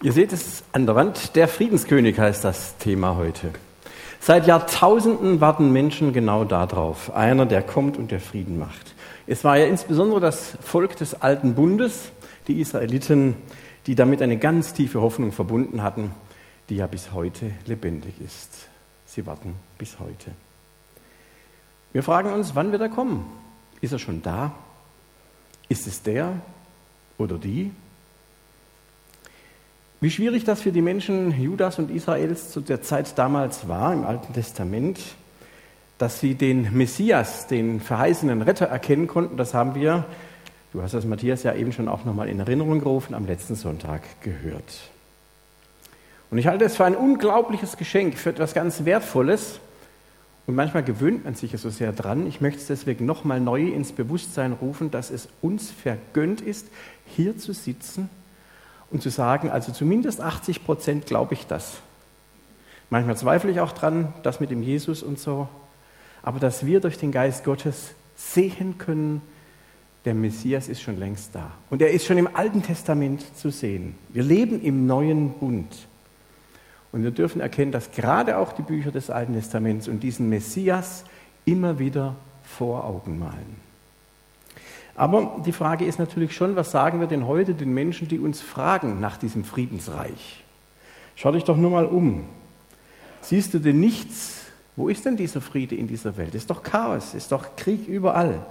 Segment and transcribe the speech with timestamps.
[0.00, 3.50] Ihr seht es an der Wand, der Friedenskönig heißt das Thema heute.
[4.20, 7.12] Seit Jahrtausenden warten Menschen genau darauf.
[7.16, 8.94] Einer, der kommt und der Frieden macht.
[9.26, 12.12] Es war ja insbesondere das Volk des alten Bundes,
[12.46, 13.34] die Israeliten,
[13.88, 16.12] die damit eine ganz tiefe Hoffnung verbunden hatten,
[16.68, 18.68] die ja bis heute lebendig ist.
[19.04, 20.30] Sie warten bis heute.
[21.92, 23.26] Wir fragen uns, wann wird er kommen?
[23.80, 24.52] Ist er schon da?
[25.68, 26.34] Ist es der
[27.18, 27.72] oder die?
[30.00, 34.04] Wie schwierig das für die Menschen Judas und Israels zu der Zeit damals war im
[34.04, 35.00] Alten Testament,
[35.98, 40.04] dass sie den Messias, den verheißenen Retter erkennen konnten, das haben wir,
[40.72, 44.02] du hast das Matthias ja eben schon auch nochmal in Erinnerung gerufen, am letzten Sonntag
[44.22, 44.88] gehört.
[46.30, 49.58] Und ich halte es für ein unglaubliches Geschenk, für etwas ganz Wertvolles.
[50.46, 52.28] Und manchmal gewöhnt man sich so sehr dran.
[52.28, 56.68] Ich möchte es deswegen nochmal neu ins Bewusstsein rufen, dass es uns vergönnt ist,
[57.04, 58.08] hier zu sitzen
[58.90, 61.78] und zu sagen, also zumindest 80 Prozent glaube ich das.
[62.90, 65.48] Manchmal zweifle ich auch dran, das mit dem Jesus und so.
[66.22, 69.22] Aber dass wir durch den Geist Gottes sehen können,
[70.04, 71.50] der Messias ist schon längst da.
[71.70, 73.94] Und er ist schon im Alten Testament zu sehen.
[74.08, 75.74] Wir leben im neuen Bund.
[76.92, 81.04] Und wir dürfen erkennen, dass gerade auch die Bücher des Alten Testaments und diesen Messias
[81.44, 83.67] immer wieder vor Augen malen.
[84.98, 88.40] Aber die Frage ist natürlich schon, was sagen wir denn heute den Menschen, die uns
[88.40, 90.42] fragen nach diesem Friedensreich?
[91.14, 92.26] Schau dich doch nur mal um.
[93.20, 94.46] Siehst du denn nichts?
[94.74, 96.34] Wo ist denn dieser Friede in dieser Welt?
[96.34, 98.44] Ist doch Chaos, ist doch Krieg überall.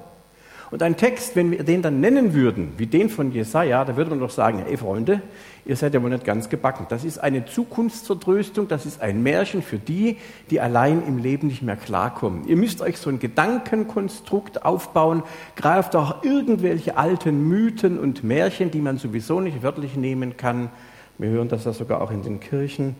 [0.70, 4.10] Und ein Text, wenn wir den dann nennen würden, wie den von Jesaja, da würde
[4.10, 5.22] man doch sagen: Ey Freunde,
[5.66, 6.88] ihr seid ja wohl nicht ganz gebacken.
[6.90, 10.18] Das ist eine Zukunftsvertröstung, das ist ein Märchen für die,
[10.50, 12.46] die allein im Leben nicht mehr klarkommen.
[12.48, 15.24] Ihr müsst euch so ein Gedankenkonstrukt aufbauen,
[15.56, 20.70] greift auch irgendwelche alten Mythen und Märchen, die man sowieso nicht wörtlich nehmen kann.
[21.18, 22.96] Wir hören das ja sogar auch in den Kirchen.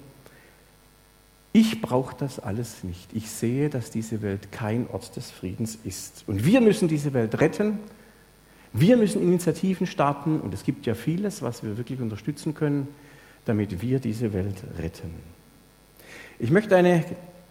[1.58, 3.10] Ich brauche das alles nicht.
[3.14, 6.24] Ich sehe, dass diese Welt kein Ort des Friedens ist.
[6.28, 7.80] Und wir müssen diese Welt retten.
[8.74, 10.40] Wir müssen Initiativen starten.
[10.40, 12.88] Und es gibt ja vieles, was wir wirklich unterstützen können,
[13.46, 15.10] damit wir diese Welt retten.
[16.38, 17.04] Ich möchte eine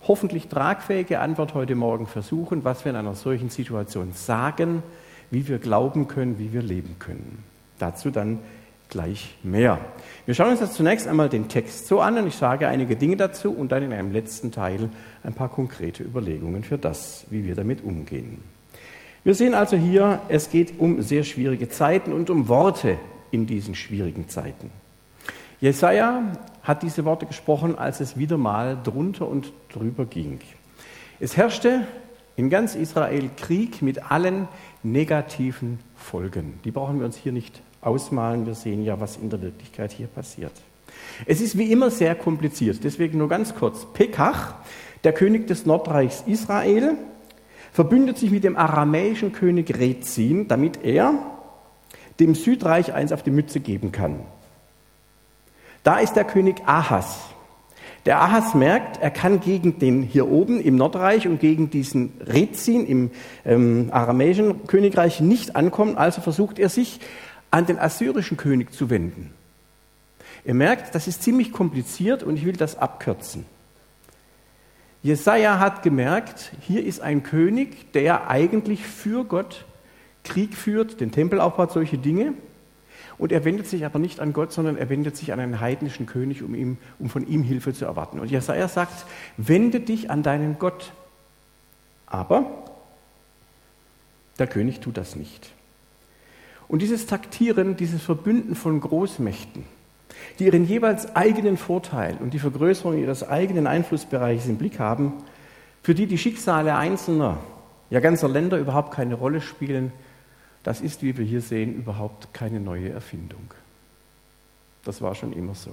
[0.06, 4.84] hoffentlich tragfähige Antwort heute Morgen versuchen, was wir in einer solchen Situation sagen,
[5.32, 7.42] wie wir glauben können, wie wir leben können.
[7.80, 8.38] Dazu dann
[8.88, 9.78] gleich mehr.
[10.24, 13.16] Wir schauen uns jetzt zunächst einmal den Text so an und ich sage einige Dinge
[13.16, 14.90] dazu und dann in einem letzten Teil
[15.22, 18.42] ein paar konkrete Überlegungen für das, wie wir damit umgehen.
[19.24, 22.98] Wir sehen also hier, es geht um sehr schwierige Zeiten und um Worte
[23.30, 24.70] in diesen schwierigen Zeiten.
[25.60, 26.22] Jesaja
[26.62, 30.40] hat diese Worte gesprochen, als es wieder mal drunter und drüber ging.
[31.18, 31.86] Es herrschte
[32.36, 34.48] in ganz Israel Krieg mit allen
[34.82, 36.60] negativen Folgen.
[36.64, 38.46] Die brauchen wir uns hier nicht ausmalen.
[38.46, 40.52] Wir sehen ja, was in der Wirklichkeit hier passiert.
[41.24, 42.80] Es ist wie immer sehr kompliziert.
[42.84, 43.86] Deswegen nur ganz kurz.
[43.92, 44.54] Pekach,
[45.04, 46.96] der König des Nordreichs Israel,
[47.72, 51.14] verbündet sich mit dem aramäischen König Rezin, damit er
[52.20, 54.20] dem Südreich eins auf die Mütze geben kann.
[55.82, 57.18] Da ist der König Ahas.
[58.06, 62.86] Der Ahas merkt, er kann gegen den hier oben im Nordreich und gegen diesen Rezin
[62.86, 63.10] im
[63.44, 67.00] ähm, aramäischen Königreich nicht ankommen, also versucht er sich
[67.50, 69.32] an den assyrischen König zu wenden.
[70.44, 73.44] Ihr merkt, das ist ziemlich kompliziert und ich will das abkürzen.
[75.02, 79.64] Jesaja hat gemerkt, hier ist ein König, der eigentlich für Gott
[80.26, 82.34] Krieg führt, den Tempel aufbaut, solche Dinge.
[83.18, 86.06] Und er wendet sich aber nicht an Gott, sondern er wendet sich an einen heidnischen
[86.06, 88.20] König, um, ihm, um von ihm Hilfe zu erwarten.
[88.20, 90.92] Und Jesaja sagt: Wende dich an deinen Gott.
[92.06, 92.44] Aber
[94.38, 95.50] der König tut das nicht.
[96.68, 99.64] Und dieses Taktieren, dieses Verbünden von Großmächten,
[100.38, 105.12] die ihren jeweils eigenen Vorteil und die Vergrößerung ihres eigenen Einflussbereichs im Blick haben,
[105.82, 107.38] für die die Schicksale einzelner,
[107.90, 109.92] ja ganzer Länder überhaupt keine Rolle spielen,
[110.64, 113.54] das ist, wie wir hier sehen, überhaupt keine neue Erfindung.
[114.84, 115.70] Das war schon immer so.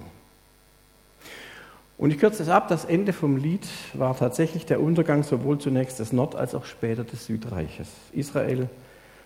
[1.98, 5.98] Und ich kürze es ab, das Ende vom Lied war tatsächlich der Untergang sowohl zunächst
[5.98, 7.88] des Nord- als auch später des Südreiches.
[8.12, 8.68] Israel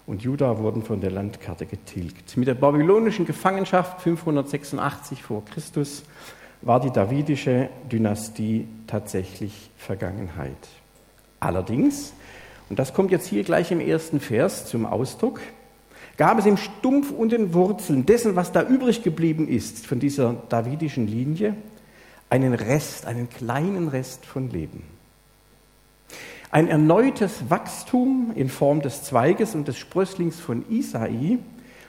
[0.08, 2.38] und Juda wurden von der Landkarte getilgt.
[2.38, 6.02] Mit der babylonischen Gefangenschaft 586 vor Christus
[6.62, 10.56] war die davidische Dynastie tatsächlich Vergangenheit.
[11.40, 12.14] Allerdings,
[12.70, 15.40] und das kommt jetzt hier gleich im ersten Vers zum Ausdruck,
[16.16, 20.36] gab es im Stumpf und den Wurzeln dessen, was da übrig geblieben ist von dieser
[20.48, 21.54] davidischen Linie,
[22.30, 24.97] einen Rest, einen kleinen Rest von Leben.
[26.50, 31.38] Ein erneutes Wachstum in Form des Zweiges und des Sprösslings von Isai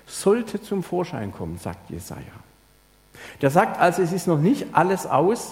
[0.05, 2.23] sollte zum Vorschein kommen, sagt Jesaja.
[3.41, 5.51] Der sagt also, es ist noch nicht alles aus,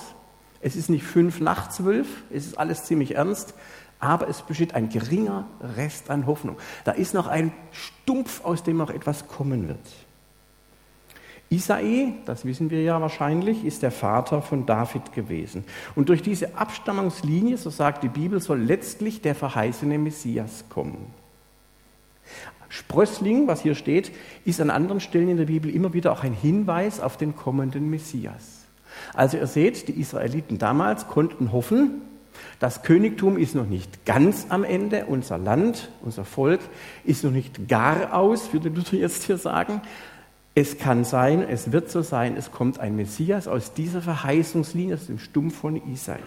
[0.62, 3.54] es ist nicht fünf nach zwölf, es ist alles ziemlich ernst,
[4.00, 6.57] aber es besteht ein geringer Rest an Hoffnung.
[6.83, 9.80] Da ist noch ein Stumpf, aus dem noch etwas kommen wird.
[11.49, 15.63] Isai, das wissen wir ja wahrscheinlich, ist der Vater von David gewesen.
[15.95, 21.13] Und durch diese Abstammungslinie, so sagt die Bibel, soll letztlich der verheißene Messias kommen.
[22.69, 24.11] Sprössling, was hier steht,
[24.44, 27.89] ist an anderen Stellen in der Bibel immer wieder auch ein Hinweis auf den kommenden
[27.89, 28.65] Messias.
[29.13, 32.01] Also ihr seht, die Israeliten damals konnten hoffen,
[32.59, 36.59] das Königtum ist noch nicht ganz am Ende, unser Land, unser Volk
[37.03, 39.81] ist noch nicht gar aus, würde Luther jetzt hier sagen.
[40.59, 45.06] Es kann sein, es wird so sein, es kommt ein Messias aus dieser Verheißungslinie, aus
[45.06, 46.18] dem Stumpf von Isai.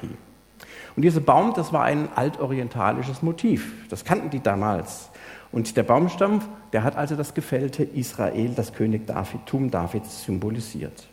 [0.95, 3.73] Und dieser Baum, das war ein altorientalisches Motiv.
[3.89, 5.09] Das kannten die damals.
[5.51, 6.43] Und der Baumstamm,
[6.73, 11.09] der hat also das gefällte Israel, das König Davidtum Davids symbolisiert.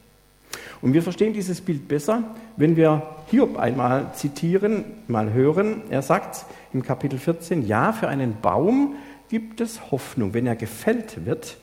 [0.83, 2.21] Und wir verstehen dieses Bild besser,
[2.55, 5.81] wenn wir Hiob einmal zitieren, mal hören.
[5.89, 8.93] Er sagt im Kapitel 14, ja, für einen Baum
[9.27, 10.35] gibt es Hoffnung.
[10.35, 11.57] Wenn er gefällt wird,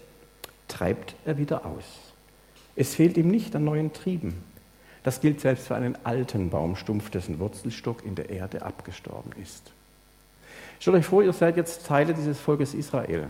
[0.69, 1.85] treibt er wieder aus.
[2.77, 4.43] Es fehlt ihm nicht an neuen Trieben.
[5.03, 9.71] Das gilt selbst für einen alten Baumstumpf, dessen Wurzelstock in der Erde abgestorben ist.
[10.81, 13.29] Stellt euch vor, ihr seid jetzt Teile dieses Volkes Israel.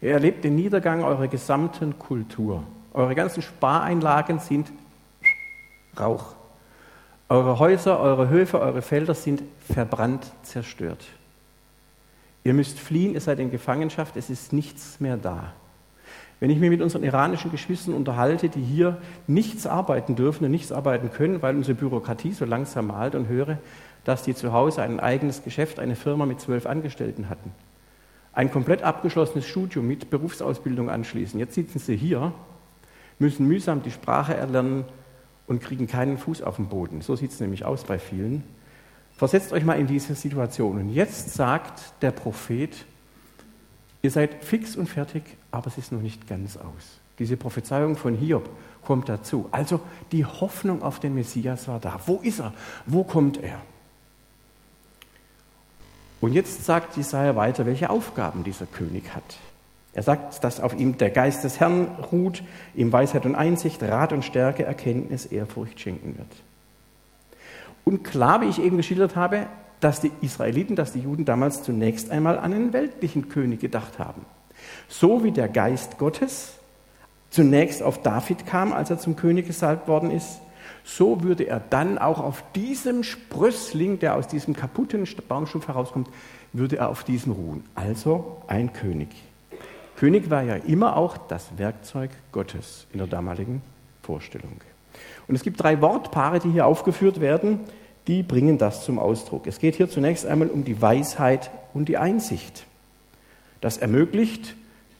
[0.00, 2.64] Ihr erlebt den Niedergang eurer gesamten Kultur.
[2.92, 4.70] Eure ganzen Spareinlagen sind
[5.98, 6.34] Rauch.
[7.28, 9.42] Eure Häuser, eure Höfe, eure Felder sind
[9.72, 11.04] verbrannt, zerstört.
[12.42, 15.52] Ihr müsst fliehen, ihr seid in Gefangenschaft, es ist nichts mehr da.
[16.44, 20.72] Wenn ich mich mit unseren iranischen Geschwistern unterhalte, die hier nichts arbeiten dürfen und nichts
[20.72, 23.56] arbeiten können, weil unsere Bürokratie so langsam malt und höre,
[24.04, 27.50] dass die zu Hause ein eigenes Geschäft, eine Firma mit zwölf Angestellten hatten,
[28.34, 31.40] ein komplett abgeschlossenes Studium mit Berufsausbildung anschließen.
[31.40, 32.34] Jetzt sitzen sie hier,
[33.18, 34.84] müssen mühsam die Sprache erlernen
[35.46, 37.00] und kriegen keinen Fuß auf den Boden.
[37.00, 38.44] So sieht es nämlich aus bei vielen.
[39.16, 40.76] Versetzt euch mal in diese Situation.
[40.76, 42.84] Und jetzt sagt der Prophet,
[44.04, 47.00] ihr seid fix und fertig, aber es ist noch nicht ganz aus.
[47.18, 48.50] Diese Prophezeiung von Hiob
[48.84, 49.48] kommt dazu.
[49.50, 49.80] Also
[50.12, 51.98] die Hoffnung auf den Messias war da.
[52.04, 52.52] Wo ist er?
[52.84, 53.62] Wo kommt er?
[56.20, 59.38] Und jetzt sagt Jesaja weiter, welche Aufgaben dieser König hat.
[59.94, 62.42] Er sagt, dass auf ihm der Geist des Herrn ruht,
[62.74, 66.28] ihm Weisheit und Einsicht, Rat und Stärke, Erkenntnis, Ehrfurcht schenken wird.
[67.84, 69.46] Und klar, wie ich eben geschildert habe,
[69.84, 74.24] dass die Israeliten, dass die Juden damals zunächst einmal an einen weltlichen König gedacht haben.
[74.88, 76.54] So wie der Geist Gottes
[77.28, 80.40] zunächst auf David kam, als er zum König gesalbt worden ist,
[80.84, 86.08] so würde er dann auch auf diesem Sprössling, der aus diesem kaputten Baumstumpf herauskommt,
[86.54, 87.64] würde er auf diesem ruhen.
[87.74, 89.08] Also ein König.
[89.96, 93.60] König war ja immer auch das Werkzeug Gottes in der damaligen
[94.02, 94.62] Vorstellung.
[95.28, 97.60] Und es gibt drei Wortpaare, die hier aufgeführt werden,
[98.06, 99.46] die bringen das zum Ausdruck.
[99.46, 102.66] Es geht hier zunächst einmal um die Weisheit und die Einsicht.
[103.60, 104.56] Das ermöglicht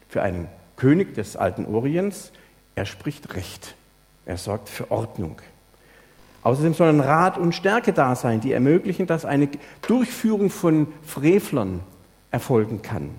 [0.08, 2.32] für einen König des alten Orients,
[2.74, 3.74] er spricht Recht,
[4.26, 5.40] er sorgt für Ordnung.
[6.42, 9.48] Außerdem sollen Rat und Stärke da sein, die ermöglichen, dass eine
[9.86, 11.80] Durchführung von Frevlern
[12.30, 13.10] erfolgen kann,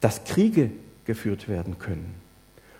[0.00, 0.70] dass Kriege
[1.04, 2.14] geführt werden können.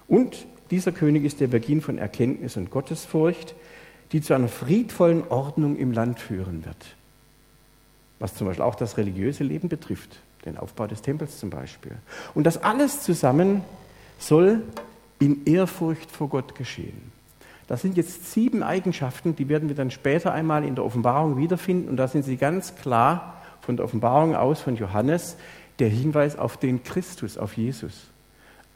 [0.08, 3.54] Und dieser König ist der Beginn von Erkenntnis und Gottesfurcht,
[4.12, 6.96] die zu einer friedvollen Ordnung im Land führen wird.
[8.18, 11.92] Was zum Beispiel auch das religiöse Leben betrifft, den Aufbau des Tempels zum Beispiel.
[12.34, 13.62] Und das alles zusammen
[14.18, 14.62] soll
[15.18, 17.12] in Ehrfurcht vor Gott geschehen.
[17.66, 21.88] Das sind jetzt sieben Eigenschaften, die werden wir dann später einmal in der Offenbarung wiederfinden.
[21.88, 25.36] Und da sind sie ganz klar von der Offenbarung aus von Johannes
[25.78, 28.08] der Hinweis auf den Christus, auf Jesus.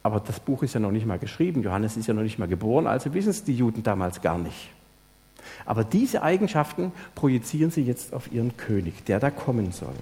[0.03, 2.49] Aber das Buch ist ja noch nicht mal geschrieben, Johannes ist ja noch nicht mal
[2.49, 4.71] geboren, also wissen es die Juden damals gar nicht.
[5.65, 9.95] Aber diese Eigenschaften projizieren sie jetzt auf ihren König, der da kommen soll.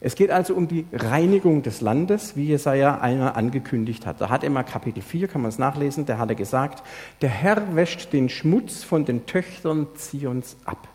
[0.00, 4.20] Es geht also um die Reinigung des Landes, wie Jesaja einmal angekündigt hat.
[4.20, 6.86] Da hat er mal Kapitel 4, kann man es nachlesen, da hat er gesagt,
[7.22, 10.88] der Herr wäscht den Schmutz von den Töchtern Zions ab.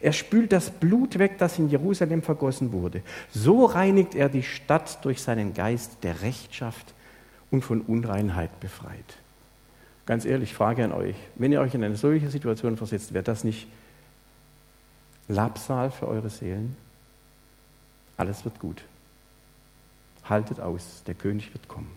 [0.00, 3.02] Er spült das Blut weg, das in Jerusalem vergossen wurde.
[3.30, 6.94] So reinigt er die Stadt durch seinen Geist der Rechtschaft
[7.50, 9.18] und von Unreinheit befreit.
[10.08, 13.44] Ganz ehrlich, Frage an euch, wenn ihr euch in eine solche Situation versetzt, wäre das
[13.44, 13.66] nicht
[15.28, 16.78] Labsal für eure Seelen?
[18.16, 18.82] Alles wird gut.
[20.24, 21.94] Haltet aus, der König wird kommen.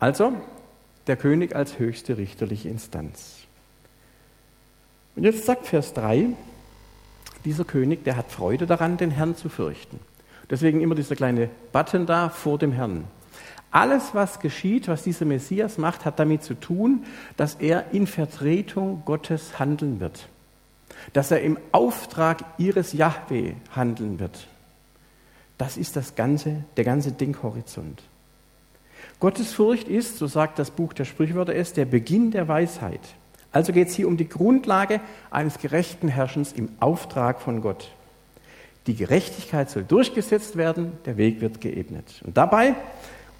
[0.00, 0.32] Also,
[1.06, 3.44] der König als höchste richterliche Instanz.
[5.14, 6.30] Und jetzt sagt Vers 3,
[7.44, 10.00] dieser König, der hat Freude daran, den Herrn zu fürchten.
[10.50, 13.04] Deswegen immer dieser kleine Button da vor dem Herrn.
[13.72, 17.04] Alles, was geschieht, was dieser Messias macht, hat damit zu tun,
[17.38, 20.28] dass er in Vertretung Gottes handeln wird.
[21.14, 24.46] Dass er im Auftrag ihres Yahweh handeln wird.
[25.56, 28.02] Das ist das ganze, der ganze Denkhorizont.
[29.20, 33.00] Gottesfurcht ist, so sagt das Buch der Sprichwörter, ist der Beginn der Weisheit.
[33.52, 35.00] Also geht es hier um die Grundlage
[35.30, 37.90] eines gerechten Herrschens im Auftrag von Gott.
[38.86, 42.20] Die Gerechtigkeit soll durchgesetzt werden, der Weg wird geebnet.
[42.24, 42.74] Und dabei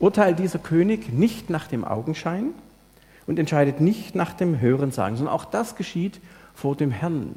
[0.02, 2.50] urteilt dieser König nicht nach dem Augenschein
[3.28, 6.20] und entscheidet nicht nach dem Hörensagen, sondern auch das geschieht
[6.54, 7.36] vor dem Herrn.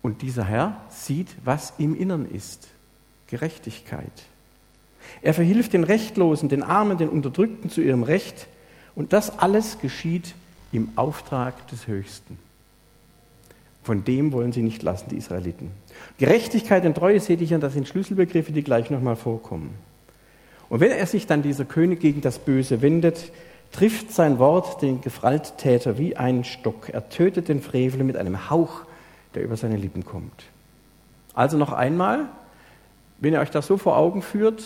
[0.00, 2.68] Und dieser Herr sieht, was im Innern ist.
[3.26, 4.10] Gerechtigkeit.
[5.20, 8.46] Er verhilft den Rechtlosen, den Armen, den Unterdrückten zu ihrem Recht.
[8.94, 10.34] Und das alles geschieht
[10.72, 12.38] im Auftrag des Höchsten.
[13.82, 15.70] Von dem wollen sie nicht lassen, die Israeliten.
[16.16, 19.74] Gerechtigkeit und Treue seht ihr, das sind Schlüsselbegriffe, die gleich nochmal vorkommen.
[20.68, 23.32] Und wenn er sich dann dieser König gegen das Böse wendet,
[23.72, 26.88] trifft sein Wort den Gefralttäter wie einen Stock.
[26.90, 28.82] Er tötet den Frevel mit einem Hauch,
[29.34, 30.44] der über seine Lippen kommt.
[31.34, 32.26] Also noch einmal,
[33.18, 34.62] wenn ihr euch das so vor Augen führt,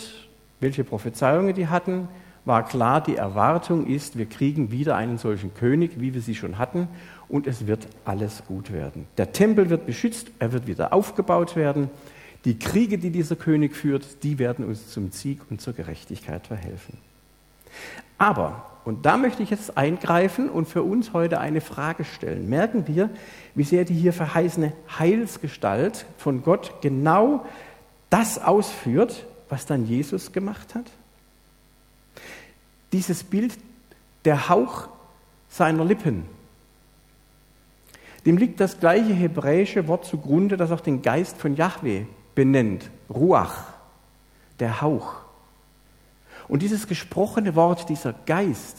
[0.59, 2.07] welche Prophezeiungen die hatten,
[2.45, 6.57] war klar, die Erwartung ist, wir kriegen wieder einen solchen König, wie wir sie schon
[6.57, 6.87] hatten,
[7.27, 9.07] und es wird alles gut werden.
[9.17, 11.89] Der Tempel wird beschützt, er wird wieder aufgebaut werden.
[12.45, 16.97] Die Kriege, die dieser König führt, die werden uns zum Sieg und zur Gerechtigkeit verhelfen.
[18.17, 22.49] Aber, und da möchte ich jetzt eingreifen und für uns heute eine Frage stellen.
[22.49, 23.09] Merken wir,
[23.55, 27.45] wie sehr die hier verheißene Heilsgestalt von Gott genau
[28.09, 30.85] das ausführt, was dann Jesus gemacht hat?
[32.93, 33.53] Dieses Bild,
[34.25, 34.87] der Hauch
[35.49, 36.23] seiner Lippen,
[38.25, 42.05] dem liegt das gleiche hebräische Wort zugrunde, das auch den Geist von Yahweh
[42.39, 43.65] benennt, Ruach,
[44.61, 45.15] der Hauch.
[46.47, 48.77] Und dieses gesprochene Wort, dieser Geist,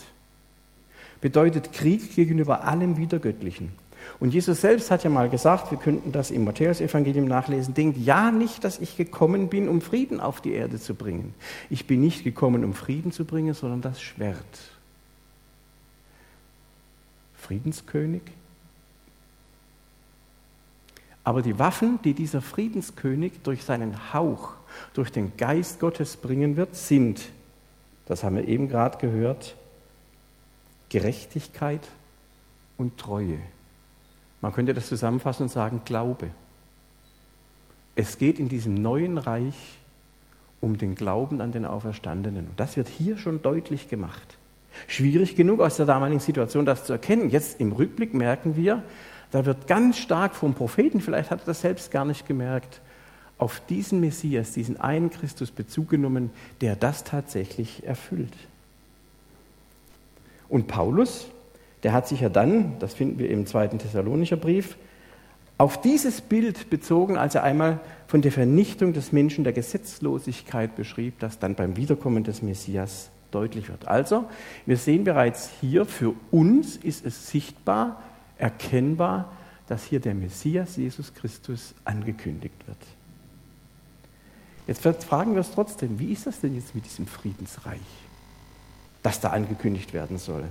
[1.21, 3.73] bedeutet Krieg gegenüber allem Wiedergöttlichen.
[4.19, 8.31] Und Jesus selbst hat ja mal gesagt, wir könnten das im Matthäusevangelium nachlesen, denkt ja
[8.31, 11.35] nicht, dass ich gekommen bin, um Frieden auf die Erde zu bringen.
[11.69, 14.39] Ich bin nicht gekommen, um Frieden zu bringen, sondern das Schwert.
[17.35, 18.23] Friedenskönig?
[21.25, 24.53] Aber die Waffen, die dieser Friedenskönig durch seinen Hauch,
[24.95, 27.31] durch den Geist Gottes bringen wird, sind,
[28.07, 29.55] das haben wir eben gerade gehört,
[30.89, 31.87] Gerechtigkeit
[32.77, 33.39] und Treue.
[34.41, 36.31] Man könnte das zusammenfassen und sagen, Glaube.
[37.95, 39.79] Es geht in diesem neuen Reich
[40.61, 42.49] um den Glauben an den Auferstandenen.
[42.49, 44.39] Und das wird hier schon deutlich gemacht.
[44.87, 47.31] Schwierig genug aus der damaligen Situation das zu erkennen.
[47.31, 48.83] Jetzt im Rückblick merken wir,
[49.31, 52.81] da wird ganz stark vom Propheten, vielleicht hat er das selbst gar nicht gemerkt,
[53.39, 58.35] auf diesen Messias, diesen einen Christus Bezug genommen, der das tatsächlich erfüllt.
[60.49, 61.27] Und Paulus,
[61.83, 64.77] der hat sich ja dann, das finden wir im zweiten Thessalonicher Brief,
[65.57, 71.19] auf dieses Bild bezogen, als er einmal von der Vernichtung des Menschen der Gesetzlosigkeit beschrieb,
[71.21, 73.87] das dann beim Wiederkommen des Messias deutlich wird.
[73.87, 74.25] Also,
[74.67, 78.03] wir sehen bereits hier, für uns ist es sichtbar,
[78.41, 79.31] erkennbar,
[79.67, 82.79] dass hier der Messias Jesus Christus angekündigt wird.
[84.67, 87.81] Jetzt fragen wir uns trotzdem, wie ist das denn jetzt mit diesem Friedensreich?
[89.03, 90.45] das da angekündigt werden soll.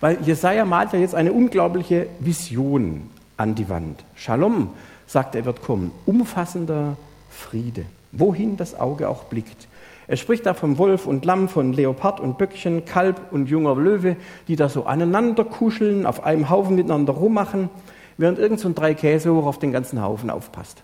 [0.00, 4.04] Weil Jesaja malt ja jetzt eine unglaubliche Vision an die Wand.
[4.14, 4.70] Shalom,
[5.06, 5.90] sagt er, wird kommen.
[6.06, 6.96] Umfassender
[7.30, 7.86] Friede.
[8.12, 9.68] Wohin das Auge auch blickt.
[10.06, 14.16] Er spricht da vom Wolf und Lamm, von Leopard und Böckchen, Kalb und junger Löwe,
[14.48, 17.70] die da so aneinander kuscheln, auf einem Haufen miteinander rummachen,
[18.18, 20.82] während irgend so ein drei Käse hoch auf den ganzen Haufen aufpasst.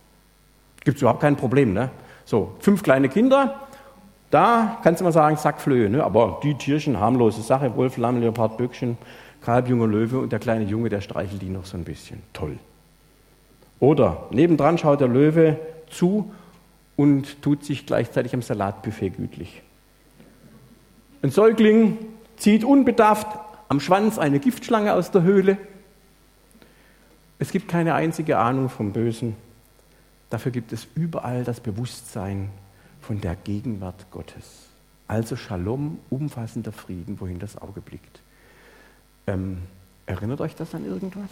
[0.85, 1.91] Gibt es überhaupt kein Problem, ne?
[2.25, 3.61] So, fünf kleine Kinder,
[4.31, 6.05] da kannst du mal sagen, Sackflöhe, ne?
[6.05, 8.97] aber die Tierchen, harmlose Sache, Wolf, Lamm, Leopard, Böckchen,
[9.43, 12.23] Kalb, junger Löwe und der kleine Junge, der streichelt die noch so ein bisschen.
[12.33, 12.59] Toll.
[13.81, 15.59] Oder nebendran schaut der Löwe
[15.89, 16.31] zu
[17.01, 19.63] und tut sich gleichzeitig am Salatbuffet gütlich.
[21.23, 21.97] Ein Säugling
[22.37, 23.27] zieht unbedarft
[23.71, 25.57] am Schwanz eine Giftschlange aus der Höhle.
[27.39, 29.35] Es gibt keine einzige Ahnung vom Bösen.
[30.29, 32.51] Dafür gibt es überall das Bewusstsein
[33.01, 34.69] von der Gegenwart Gottes.
[35.09, 38.21] Also Shalom, umfassender Frieden, wohin das Auge blickt.
[39.27, 39.63] Ähm,
[40.05, 41.31] erinnert euch das an irgendwas?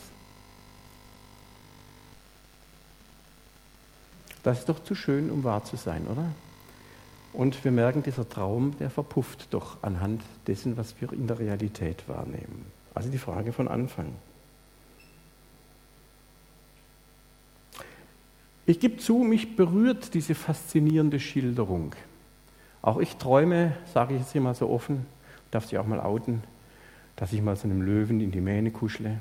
[4.48, 6.24] Das ist doch zu schön, um wahr zu sein, oder?
[7.34, 12.08] Und wir merken, dieser Traum, der verpufft doch anhand dessen, was wir in der Realität
[12.08, 12.64] wahrnehmen.
[12.94, 14.06] Also die Frage von Anfang.
[18.64, 21.94] Ich gebe zu, mich berührt diese faszinierende Schilderung.
[22.80, 25.04] Auch ich träume, sage ich jetzt hier mal so offen,
[25.50, 26.42] darf sich auch mal outen,
[27.16, 29.18] dass ich mal so einem Löwen in die Mähne kuschle.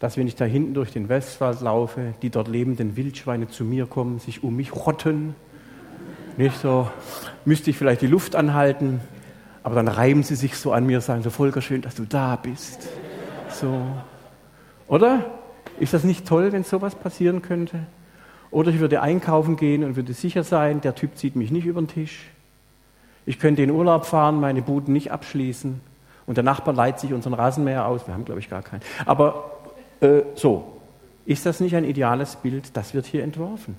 [0.00, 3.86] Dass, wenn ich da hinten durch den Westwald laufe, die dort lebenden Wildschweine zu mir
[3.86, 5.36] kommen, sich um mich rotten.
[6.36, 6.90] Nicht so,
[7.44, 9.00] müsste ich vielleicht die Luft anhalten,
[9.62, 12.36] aber dann reiben sie sich so an mir, sagen so, Volker, schön, dass du da
[12.36, 12.88] bist.
[13.50, 13.82] So.
[14.88, 15.26] Oder?
[15.78, 17.80] Ist das nicht toll, wenn sowas passieren könnte?
[18.50, 21.80] Oder ich würde einkaufen gehen und würde sicher sein, der Typ zieht mich nicht über
[21.80, 22.26] den Tisch.
[23.26, 25.80] Ich könnte in Urlaub fahren, meine Buden nicht abschließen.
[26.26, 28.06] Und der Nachbar leiht sich unseren Rasenmäher aus.
[28.06, 28.82] Wir haben, glaube ich, gar keinen.
[29.04, 29.59] Aber
[30.00, 30.80] äh, so,
[31.26, 32.76] ist das nicht ein ideales Bild?
[32.76, 33.76] Das wird hier entworfen.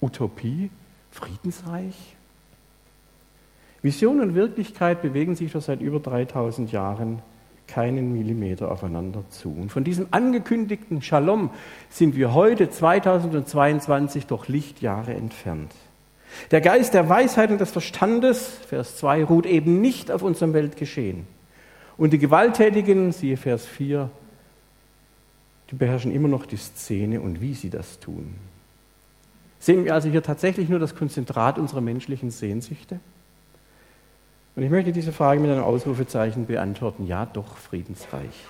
[0.00, 0.70] Utopie,
[1.10, 2.16] Friedensreich.
[3.82, 7.20] Vision und Wirklichkeit bewegen sich schon seit über 3000 Jahren
[7.66, 9.50] keinen Millimeter aufeinander zu.
[9.50, 11.50] Und von diesem angekündigten Shalom
[11.90, 15.72] sind wir heute 2022 doch Lichtjahre entfernt.
[16.50, 21.26] Der Geist der Weisheit und des Verstandes, Vers 2, ruht eben nicht auf unserem Weltgeschehen.
[21.96, 24.10] Und die Gewalttätigen, siehe Vers 4,
[25.72, 28.34] die beherrschen immer noch die Szene und wie sie das tun.
[29.58, 33.00] Sehen wir also hier tatsächlich nur das Konzentrat unserer menschlichen Sehnsüchte?
[34.54, 37.06] Und ich möchte diese Frage mit einem Ausrufezeichen beantworten.
[37.06, 38.44] Ja, doch, Friedensreich.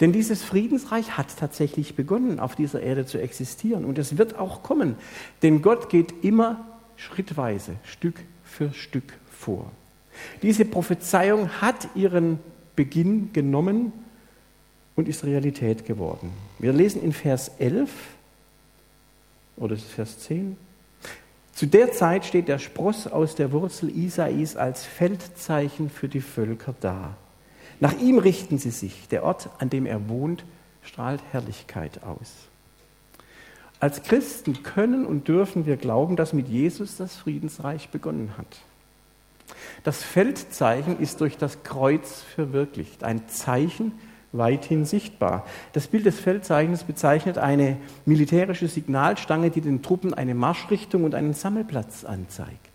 [0.00, 3.84] Denn dieses Friedensreich hat tatsächlich begonnen, auf dieser Erde zu existieren.
[3.84, 4.96] Und es wird auch kommen.
[5.42, 6.64] Denn Gott geht immer
[6.96, 9.70] schrittweise, Stück für Stück vor.
[10.40, 12.38] Diese Prophezeiung hat ihren
[12.76, 13.92] Beginn genommen
[14.98, 16.32] und ist Realität geworden.
[16.58, 17.88] Wir lesen in Vers 11
[19.56, 20.56] oder Vers 10?
[21.54, 26.74] Zu der Zeit steht der Spross aus der Wurzel Isais als Feldzeichen für die Völker
[26.80, 27.16] da.
[27.78, 29.06] Nach ihm richten sie sich.
[29.06, 30.44] Der Ort, an dem er wohnt,
[30.82, 32.32] strahlt Herrlichkeit aus.
[33.78, 38.58] Als Christen können und dürfen wir glauben, dass mit Jesus das Friedensreich begonnen hat.
[39.84, 43.92] Das Feldzeichen ist durch das Kreuz verwirklicht, ein Zeichen
[44.32, 45.46] weithin sichtbar.
[45.72, 51.34] Das Bild des Feldzeichens bezeichnet eine militärische Signalstange, die den Truppen eine Marschrichtung und einen
[51.34, 52.68] Sammelplatz anzeigt.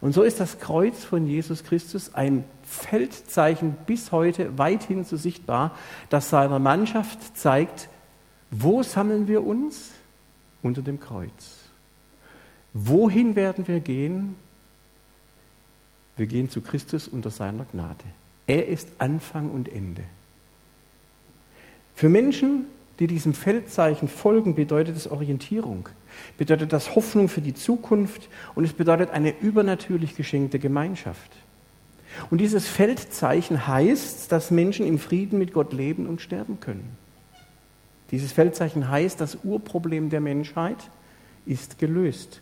[0.00, 5.76] Und so ist das Kreuz von Jesus Christus ein Feldzeichen bis heute weithin so sichtbar,
[6.08, 7.88] das seiner Mannschaft zeigt,
[8.50, 9.90] wo sammeln wir uns?
[10.62, 11.58] Unter dem Kreuz.
[12.74, 14.36] Wohin werden wir gehen?
[16.16, 18.04] Wir gehen zu Christus unter seiner Gnade.
[18.46, 20.02] Er ist Anfang und Ende.
[22.00, 22.64] Für Menschen,
[22.98, 25.86] die diesem Feldzeichen folgen, bedeutet es Orientierung,
[26.38, 31.30] bedeutet das Hoffnung für die Zukunft und es bedeutet eine übernatürlich geschenkte Gemeinschaft.
[32.30, 36.96] Und dieses Feldzeichen heißt, dass Menschen im Frieden mit Gott leben und sterben können.
[38.12, 40.78] Dieses Feldzeichen heißt, das Urproblem der Menschheit
[41.44, 42.40] ist gelöst.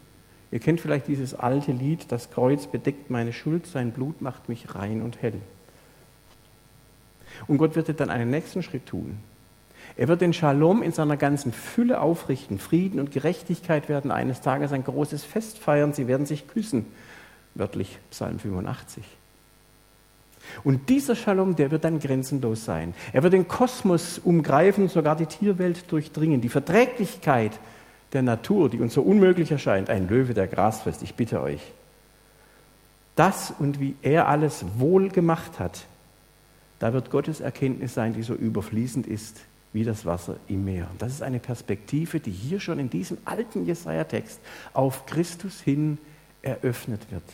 [0.53, 4.77] Ihr kennt vielleicht dieses alte Lied, das Kreuz bedeckt meine Schuld, sein Blut macht mich
[4.77, 5.41] rein und hell.
[7.49, 9.19] Und Gott wird dann einen nächsten Schritt tun.
[9.99, 12.61] Er wird den Shalom in seiner ganzen Fülle aufrichten.
[12.61, 15.93] Frieden und Gerechtigkeit werden eines Tages ein großes Fest feiern.
[15.93, 16.87] Sie werden sich küssen.
[17.57, 19.03] Wörtlich Psalm 85.
[20.63, 22.95] Und dieser Shalom, der wird dann grenzenlos sein.
[23.13, 26.41] Er wird den Kosmos umgreifen, sogar die Tierwelt durchdringen.
[26.41, 27.59] Die Verträglichkeit
[28.13, 31.73] der Natur, die uns so unmöglich erscheint, ein Löwe, der Gras frisst, ich bitte euch.
[33.17, 35.87] Das und wie er alles wohl gemacht hat,
[36.79, 39.41] da wird Gottes Erkenntnis sein, die so überfließend ist
[39.73, 40.89] wie das Wasser im Meer.
[40.99, 44.41] Das ist eine Perspektive, die hier schon in diesem alten Jesaja-Text
[44.73, 45.99] auf Christus hin
[46.43, 47.25] eröffnet wird.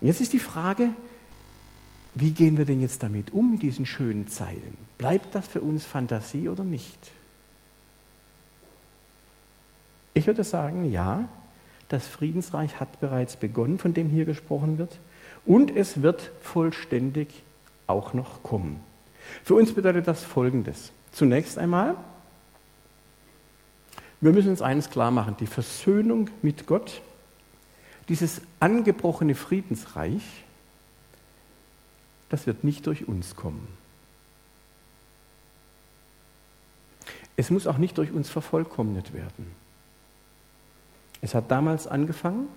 [0.00, 0.90] Und jetzt ist die Frage,
[2.14, 4.76] wie gehen wir denn jetzt damit um, mit diesen schönen Zeilen?
[4.98, 6.98] Bleibt das für uns Fantasie oder nicht?
[10.14, 11.28] Ich würde sagen, ja,
[11.88, 14.98] das Friedensreich hat bereits begonnen, von dem hier gesprochen wird,
[15.46, 17.28] und es wird vollständig
[17.86, 18.80] auch noch kommen.
[19.44, 20.92] Für uns bedeutet das Folgendes.
[21.12, 21.96] Zunächst einmal,
[24.20, 27.02] wir müssen uns eines klar machen, die Versöhnung mit Gott,
[28.08, 30.22] dieses angebrochene Friedensreich,
[32.28, 33.68] das wird nicht durch uns kommen.
[37.36, 39.52] Es muss auch nicht durch uns vervollkommnet werden.
[41.20, 42.48] Es hat damals angefangen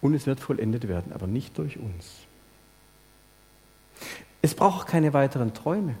[0.00, 2.27] und es wird vollendet werden, aber nicht durch uns.
[4.42, 5.94] Es braucht keine weiteren Träume.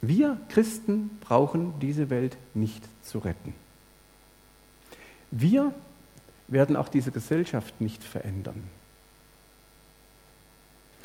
[0.00, 3.54] Wir Christen brauchen diese Welt nicht zu retten.
[5.30, 5.74] Wir
[6.48, 8.62] werden auch diese Gesellschaft nicht verändern.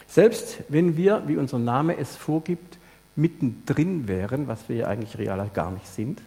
[0.07, 2.77] Selbst wenn wir, wie unser Name es vorgibt,
[3.15, 6.21] mittendrin wären, was wir ja eigentlich real gar nicht sind,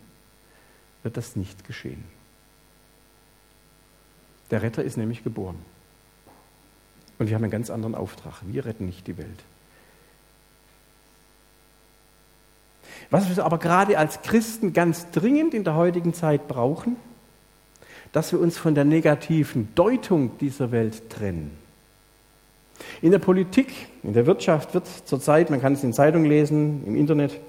[1.03, 2.05] wird das nicht geschehen.
[4.51, 5.59] Der Retter ist nämlich geboren.
[7.19, 8.35] Und wir haben einen ganz anderen Auftrag.
[8.43, 9.43] Wir retten nicht die Welt.
[13.11, 16.97] Was wir aber gerade als Christen ganz dringend in der heutigen Zeit brauchen,
[18.13, 21.51] dass wir uns von der negativen Deutung dieser Welt trennen.
[23.03, 26.97] In der Politik, in der Wirtschaft wird zurzeit, man kann es in Zeitungen lesen, im
[26.97, 27.41] Internet,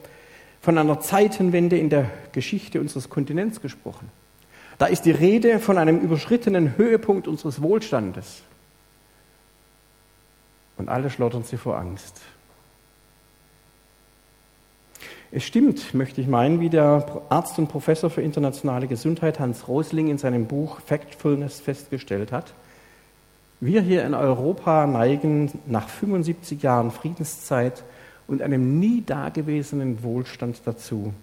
[0.62, 4.10] von einer Zeitenwende in der Geschichte unseres Kontinents gesprochen.
[4.78, 8.42] Da ist die Rede von einem überschrittenen Höhepunkt unseres Wohlstandes.
[10.78, 12.22] Und alle schlottern sie vor Angst.
[15.32, 20.08] Es stimmt, möchte ich meinen, wie der Arzt und Professor für internationale Gesundheit Hans Rosling
[20.08, 22.54] in seinem Buch Factfulness festgestellt hat.
[23.60, 27.84] Wir hier in Europa neigen nach 75 Jahren Friedenszeit
[28.26, 31.14] und einem nie dagewesenen Wohlstand dazu,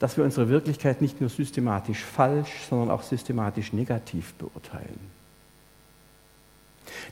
[0.00, 5.15] dass wir unsere Wirklichkeit nicht nur systematisch falsch, sondern auch systematisch negativ beurteilen.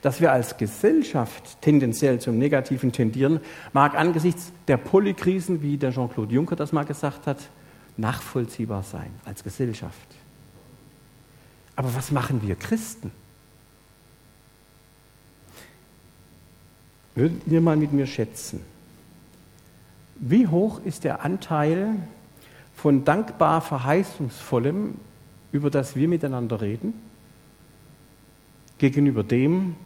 [0.02, 3.40] Dass wir als Gesellschaft tendenziell zum Negativen tendieren,
[3.72, 7.38] mag angesichts der Polykrisen, wie der Jean-Claude Juncker das mal gesagt hat,
[7.96, 10.08] nachvollziehbar sein als Gesellschaft.
[11.76, 13.10] Aber was machen wir Christen?
[17.14, 18.60] Würdet ihr mal mit mir schätzen,
[20.16, 21.94] wie hoch ist der Anteil
[22.74, 24.94] von dankbar verheißungsvollem,
[25.52, 26.94] über das wir miteinander reden,
[28.90, 29.76] gegenüber dem,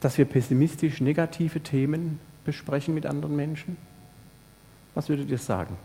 [0.00, 3.78] dass wir pessimistisch negative Themen besprechen mit anderen Menschen?
[4.94, 5.78] Was würdet ihr sagen?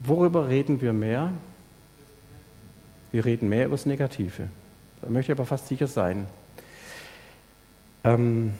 [0.00, 1.32] Worüber reden wir mehr?
[3.12, 4.48] Wir reden mehr über das Negative.
[5.02, 6.26] Da möchte ich aber fast sicher sein.
[8.02, 8.54] Ähm,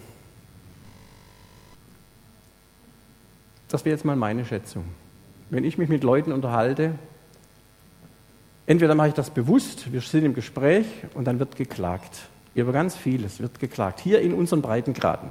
[3.69, 4.85] das wäre jetzt mal meine Schätzung.
[5.49, 6.95] Wenn ich mich mit Leuten unterhalte,
[8.71, 12.29] entweder mache ich das bewusst, wir sind im Gespräch und dann wird geklagt.
[12.55, 15.31] Über ganz vieles wird geklagt, hier in unseren Breitengraden.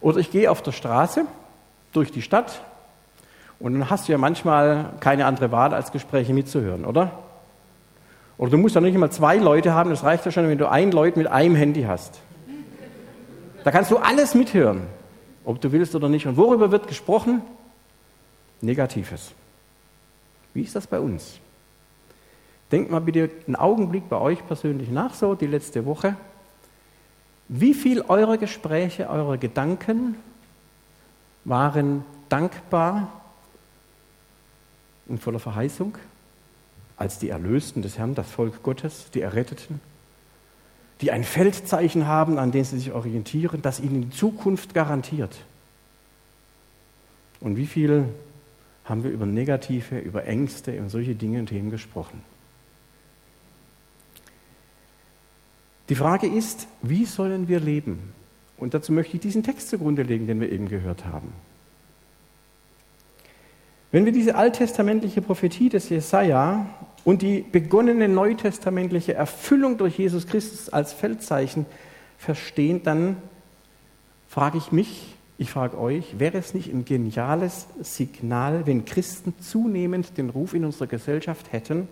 [0.00, 1.24] Oder ich gehe auf der Straße
[1.92, 2.62] durch die Stadt
[3.58, 7.18] und dann hast du ja manchmal keine andere Wahl, als Gespräche mitzuhören, oder?
[8.38, 10.70] Oder du musst ja nicht mal zwei Leute haben, das reicht ja schon, wenn du
[10.70, 12.20] ein Leut mit einem Handy hast.
[13.64, 14.82] Da kannst du alles mithören
[15.46, 16.26] ob du willst oder nicht.
[16.26, 17.40] Und worüber wird gesprochen?
[18.60, 19.32] Negatives.
[20.52, 21.38] Wie ist das bei uns?
[22.72, 26.16] Denkt mal bitte einen Augenblick bei euch persönlich nach, so die letzte Woche.
[27.48, 30.16] Wie viel eurer Gespräche, eurer Gedanken
[31.44, 33.12] waren dankbar
[35.06, 35.96] und voller Verheißung
[36.96, 39.80] als die Erlösten des Herrn, das Volk Gottes, die Erretteten?
[41.00, 45.36] die ein Feldzeichen haben, an dem sie sich orientieren, das ihnen die Zukunft garantiert.
[47.40, 48.06] Und wie viel
[48.84, 52.22] haben wir über Negative, über Ängste und solche Dinge und Themen gesprochen?
[55.88, 58.12] Die Frage ist, wie sollen wir leben?
[58.58, 61.32] Und dazu möchte ich diesen Text zugrunde legen, den wir eben gehört haben.
[63.92, 66.66] Wenn wir diese alttestamentliche Prophetie des Jesaja
[67.04, 71.66] und die begonnene neutestamentliche Erfüllung durch Jesus Christus als Feldzeichen
[72.18, 73.16] verstehen, dann
[74.28, 80.16] frage ich mich, ich frage euch, wäre es nicht ein geniales Signal, wenn Christen zunehmend
[80.18, 81.88] den Ruf in unserer Gesellschaft hätten,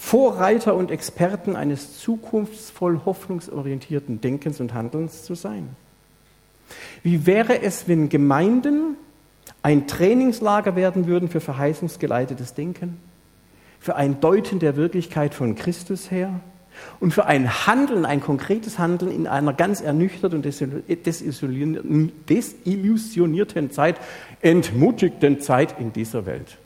[0.00, 5.68] Vorreiter und Experten eines zukunftsvoll hoffnungsorientierten Denkens und Handelns zu sein?
[7.02, 8.96] Wie wäre es, wenn Gemeinden
[9.62, 12.98] ein Trainingslager werden würden für verheißungsgeleitetes Denken?
[13.80, 16.40] für ein Deuten der Wirklichkeit von Christus her
[17.00, 20.44] und für ein Handeln, ein konkretes Handeln in einer ganz ernüchterten und
[22.28, 23.96] desillusionierten Zeit,
[24.42, 26.58] entmutigten Zeit in dieser Welt.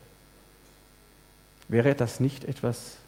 [1.68, 2.99] Wäre das nicht etwas,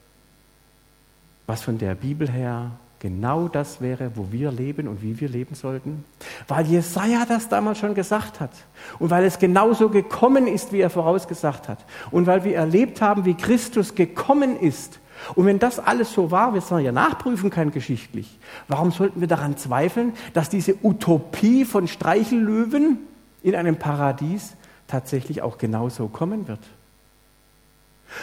[1.47, 5.55] was von der Bibel her genau das wäre, wo wir leben und wie wir leben
[5.55, 6.05] sollten?
[6.49, 8.51] Weil Jesaja das damals schon gesagt hat
[8.99, 13.25] und weil es genauso gekommen ist, wie er vorausgesagt hat und weil wir erlebt haben,
[13.25, 14.99] wie Christus gekommen ist.
[15.35, 19.29] Und wenn das alles so war, wir sollen ja nachprüfen kann geschichtlich, warum sollten wir
[19.29, 22.99] daran zweifeln, dass diese Utopie von Streichellöwen
[23.43, 24.57] in einem Paradies
[24.89, 26.61] tatsächlich auch genauso kommen wird?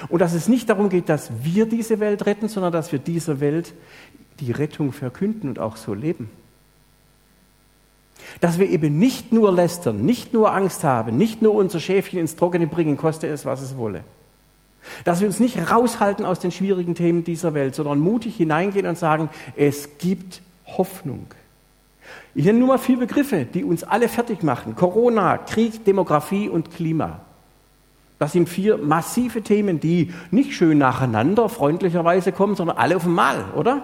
[0.10, 3.40] Und dass es nicht darum geht, dass wir diese Welt retten, sondern dass wir dieser
[3.40, 3.74] Welt
[4.40, 6.30] die Rettung verkünden und auch so leben.
[8.40, 12.36] Dass wir eben nicht nur lästern, nicht nur Angst haben, nicht nur unser Schäfchen ins
[12.36, 14.04] Trockene bringen, koste es, was es wolle.
[15.06, 18.98] Dass wir uns nicht raushalten aus den schwierigen Themen dieser Welt, sondern mutig hineingehen und
[18.98, 21.28] sagen, es gibt Hoffnung.
[22.36, 24.76] Ich nenne nur mal vier Begriffe, die uns alle fertig machen.
[24.76, 27.22] Corona, Krieg, Demografie und Klima.
[28.24, 33.52] Das sind vier massive Themen, die nicht schön nacheinander freundlicherweise kommen, sondern alle auf einmal,
[33.54, 33.82] oder?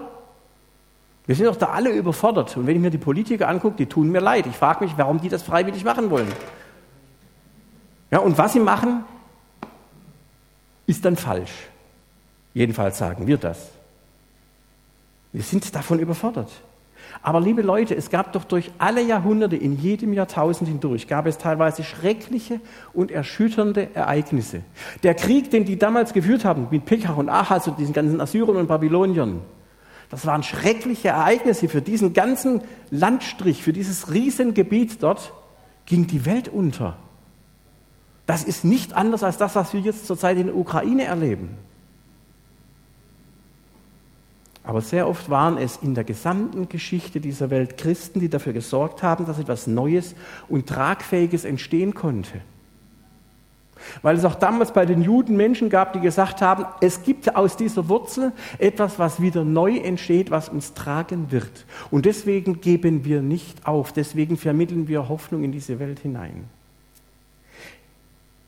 [1.26, 2.56] Wir sind doch da alle überfordert.
[2.56, 4.46] Und wenn ich mir die Politiker angucke, die tun mir leid.
[4.46, 6.32] Ich frage mich, warum die das freiwillig machen wollen.
[8.10, 9.04] Ja, und was sie machen,
[10.86, 11.68] ist dann falsch.
[12.54, 13.68] Jedenfalls sagen wir das.
[15.32, 16.50] Wir sind davon überfordert.
[17.22, 21.36] Aber liebe Leute, es gab doch durch alle Jahrhunderte, in jedem Jahrtausend hindurch, gab es
[21.36, 22.60] teilweise schreckliche
[22.94, 24.62] und erschütternde Ereignisse.
[25.02, 28.56] Der Krieg, den die damals geführt haben, mit Pekach und Ahaz und diesen ganzen Assyrern
[28.56, 29.40] und Babyloniern,
[30.08, 31.68] das waren schreckliche Ereignisse.
[31.68, 35.32] Für diesen ganzen Landstrich, für dieses Riesengebiet dort
[35.86, 36.96] ging die Welt unter.
[38.26, 41.56] Das ist nicht anders als das, was wir jetzt zurzeit in der Ukraine erleben.
[44.62, 49.02] Aber sehr oft waren es in der gesamten Geschichte dieser Welt Christen, die dafür gesorgt
[49.02, 50.14] haben, dass etwas Neues
[50.48, 52.40] und Tragfähiges entstehen konnte.
[54.02, 57.56] Weil es auch damals bei den Juden Menschen gab, die gesagt haben, es gibt aus
[57.56, 61.64] dieser Wurzel etwas, was wieder neu entsteht, was uns tragen wird.
[61.90, 66.44] Und deswegen geben wir nicht auf, deswegen vermitteln wir Hoffnung in diese Welt hinein.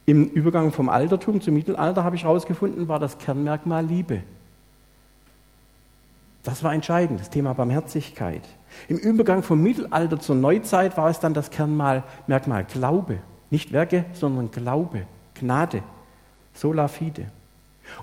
[0.04, 4.22] Im Übergang vom Altertum zum Mittelalter habe ich herausgefunden, war das Kernmerkmal Liebe.
[6.42, 8.42] Das war entscheidend, das Thema Barmherzigkeit.
[8.88, 13.18] Im Übergang vom Mittelalter zur Neuzeit war es dann das Kernmerkmal Glaube.
[13.50, 15.02] Nicht Werke, sondern Glaube,
[15.34, 15.82] Gnade,
[16.54, 17.26] sola fide.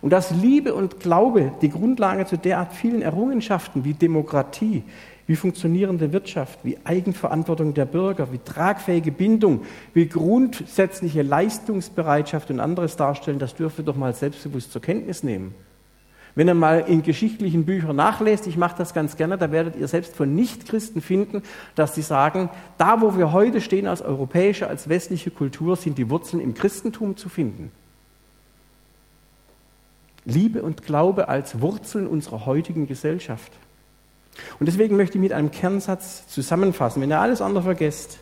[0.02, 4.84] Und dass Liebe und Glaube die Grundlage zu derart vielen Errungenschaften wie Demokratie,
[5.26, 9.62] wie funktionierende Wirtschaft, wie Eigenverantwortung der Bürger, wie tragfähige Bindung,
[9.94, 15.54] wie grundsätzliche Leistungsbereitschaft und anderes darstellen, das dürfen wir doch mal selbstbewusst zur Kenntnis nehmen.
[16.36, 19.88] Wenn ihr mal in geschichtlichen Büchern nachlest, ich mache das ganz gerne, da werdet ihr
[19.88, 21.44] selbst von Nichtchristen finden,
[21.76, 26.10] dass sie sagen, da wo wir heute stehen als europäische, als westliche Kultur, sind die
[26.10, 27.72] Wurzeln im Christentum zu finden.
[30.26, 33.52] Liebe und Glaube als Wurzeln unserer heutigen Gesellschaft.
[34.60, 37.02] Und deswegen möchte ich mit einem Kernsatz zusammenfassen.
[37.02, 38.20] Wenn ihr alles andere vergesst,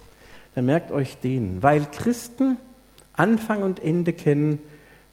[0.55, 1.61] dann merkt euch den.
[1.61, 2.57] Weil Christen
[3.13, 4.59] Anfang und Ende kennen,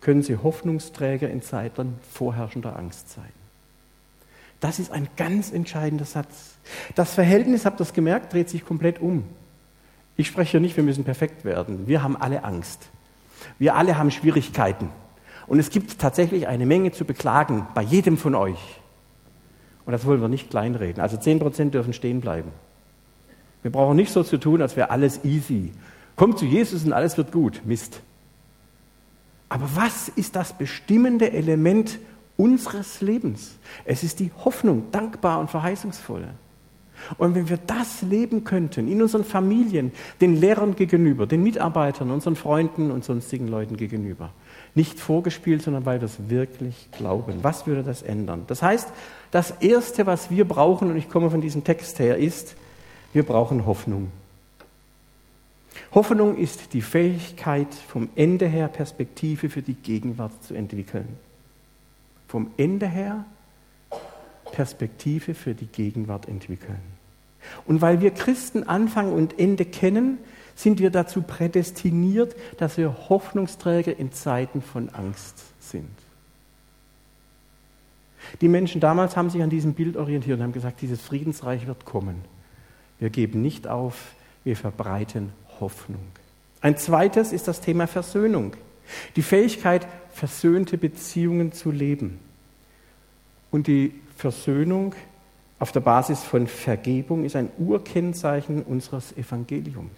[0.05, 3.33] können sie Hoffnungsträger in Zeiten vorherrschender Angst sein.
[4.61, 6.57] Das ist ein ganz entscheidender Satz.
[6.95, 9.25] Das Verhältnis, habt ihr das gemerkt, dreht sich komplett um.
[10.17, 11.88] Ich spreche hier nicht, wir müssen perfekt werden.
[11.88, 12.88] Wir haben alle Angst.
[13.59, 14.90] Wir alle haben Schwierigkeiten.
[15.47, 18.81] Und es gibt tatsächlich eine Menge zu beklagen bei jedem von euch.
[19.87, 21.03] Und das wollen wir nicht kleinreden.
[21.03, 22.51] Also 10% dürfen stehen bleiben.
[23.62, 25.73] Wir brauchen nicht so zu tun, als wäre alles easy.
[26.14, 27.62] Kommt zu Jesus und alles wird gut.
[27.64, 28.03] Mist.
[29.55, 32.01] Aber was ist das bestimmende Element
[32.37, 33.55] unseres Lebens?
[33.85, 36.27] Es ist die Hoffnung, dankbar und verheißungsvoll.
[37.19, 42.35] Und wenn wir das leben könnten, in unseren Familien, den Lehrern gegenüber, den Mitarbeitern, unseren
[42.35, 44.31] Freunden und sonstigen Leuten gegenüber,
[44.75, 48.43] nicht vorgespielt, sondern weil wir es wirklich glauben, was würde das ändern?
[48.49, 48.88] Das heißt,
[49.31, 52.57] das Erste, was wir brauchen, und ich komme von diesem Text her, ist,
[53.12, 54.11] wir brauchen Hoffnung.
[55.93, 61.09] Hoffnung ist die Fähigkeit, vom Ende her Perspektive für die Gegenwart zu entwickeln.
[62.29, 63.25] Vom Ende her
[64.53, 66.81] Perspektive für die Gegenwart entwickeln.
[67.67, 70.19] Und weil wir Christen Anfang und Ende kennen,
[70.55, 75.91] sind wir dazu prädestiniert, dass wir Hoffnungsträger in Zeiten von Angst sind.
[78.41, 81.85] Die Menschen damals haben sich an diesem Bild orientiert und haben gesagt, dieses Friedensreich wird
[81.85, 82.25] kommen.
[82.99, 86.05] Wir geben nicht auf, wir verbreiten Hoffnung.
[86.61, 88.57] Ein zweites ist das Thema Versöhnung.
[89.17, 92.19] Die Fähigkeit, versöhnte Beziehungen zu leben.
[93.51, 94.95] Und die Versöhnung
[95.59, 99.90] auf der Basis von Vergebung ist ein Urkennzeichen unseres Evangeliums.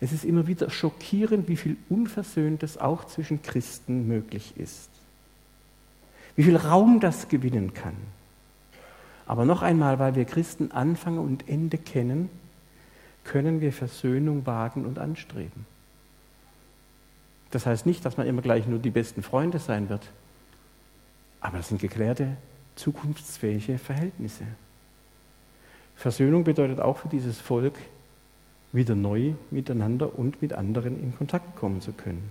[0.00, 4.90] Es ist immer wieder schockierend, wie viel Unversöhntes auch zwischen Christen möglich ist.
[6.36, 7.96] Wie viel Raum das gewinnen kann.
[9.26, 12.28] Aber noch einmal, weil wir Christen Anfang und Ende kennen,
[13.26, 15.66] können wir Versöhnung wagen und anstreben.
[17.50, 20.10] Das heißt nicht, dass man immer gleich nur die besten Freunde sein wird,
[21.40, 22.36] aber das sind geklärte,
[22.76, 24.44] zukunftsfähige Verhältnisse.
[25.96, 27.74] Versöhnung bedeutet auch für dieses Volk,
[28.72, 32.28] wieder neu miteinander und mit anderen in Kontakt kommen zu können.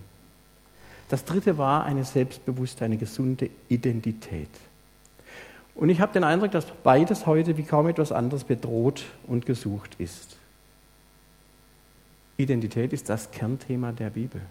[1.10, 4.49] Das dritte war eine selbstbewusste, eine gesunde Identität.
[5.75, 9.95] Und ich habe den Eindruck, dass beides heute wie kaum etwas anderes bedroht und gesucht
[9.97, 10.38] ist.
[12.38, 14.41] Identität ist das Kernthema der Bibel.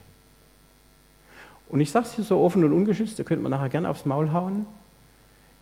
[1.69, 4.05] Und ich sage es hier so offen und ungeschützt, da könnte man nachher gerne aufs
[4.05, 4.67] Maul hauen.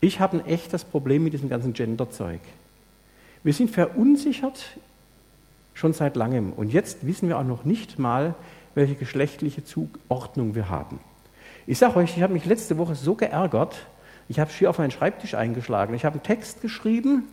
[0.01, 2.41] Ich habe ein echtes Problem mit diesem ganzen Gender-Zeug.
[3.45, 4.79] Wir sind verunsichert
[5.75, 6.53] schon seit langem.
[6.53, 8.35] Und jetzt wissen wir auch noch nicht mal,
[8.75, 11.01] welche geschlechtliche Zuordnung wir haben.
[11.67, 13.87] Ich sage euch, ich habe mich letzte Woche so geärgert,
[14.29, 15.95] ich habe schier auf meinen Schreibtisch eingeschlagen.
[15.95, 17.25] Ich habe einen Text geschrieben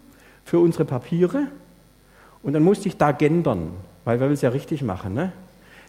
[0.43, 1.47] für unsere Papiere
[2.43, 3.71] und dann musste ich da gendern,
[4.05, 5.13] weil wir es ja richtig machen.
[5.13, 5.31] Ne?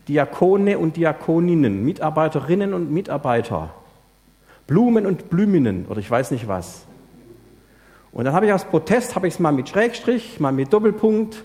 [0.09, 3.71] Diakone und Diakoninnen, Mitarbeiterinnen und Mitarbeiter,
[4.67, 6.87] Blumen und Blüminnen oder ich weiß nicht was.
[8.13, 11.45] Und dann habe ich aus Protest, habe ich es mal mit Schrägstrich, mal mit Doppelpunkt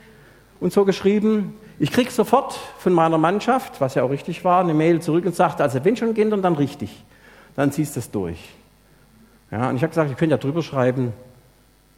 [0.60, 1.54] und so geschrieben.
[1.78, 5.36] Ich kriege sofort von meiner Mannschaft, was ja auch richtig war, eine Mail zurück und
[5.36, 7.04] sagte, also wenn schon gendern, dann richtig.
[7.56, 8.39] Dann ziehst du es durch.
[9.51, 11.13] Ja, und ich habe gesagt, ich könnte ja drüber schreiben,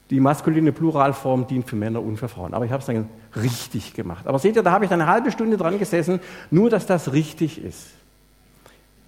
[0.09, 2.53] die maskuline Pluralform dient für Männer und für Frauen.
[2.53, 4.27] Aber ich habe es dann richtig gemacht.
[4.27, 7.13] Aber seht ihr, da habe ich dann eine halbe Stunde dran gesessen, nur dass das
[7.13, 7.87] richtig ist.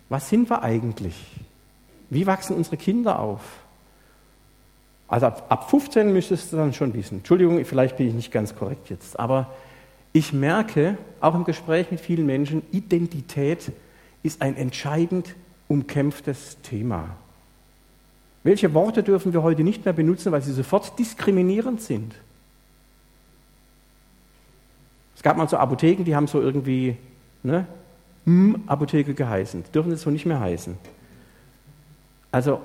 [0.10, 1.16] Was sind wir eigentlich?
[2.10, 3.42] Wie wachsen unsere Kinder auf?
[5.08, 7.20] Also ab, ab 15 müsstest du dann schon wissen.
[7.20, 9.20] Entschuldigung, vielleicht bin ich nicht ganz korrekt jetzt.
[9.20, 9.54] Aber
[10.12, 13.72] ich merke, auch im Gespräch mit vielen Menschen, Identität
[14.24, 15.36] ist ein entscheidend
[15.68, 17.16] umkämpftes Thema.
[18.50, 22.16] Welche Worte dürfen wir heute nicht mehr benutzen, weil sie sofort diskriminierend sind?
[25.16, 26.98] Es gab mal so Apotheken, die haben so irgendwie
[27.44, 27.68] ne,
[28.66, 29.66] Apotheke geheißen.
[29.68, 30.80] Die dürfen es so nicht mehr heißen.
[32.32, 32.60] Also